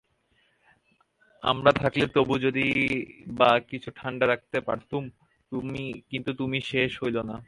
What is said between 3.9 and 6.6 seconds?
ঠাণ্ডা রাখতে পারতুম, কিন্তু সে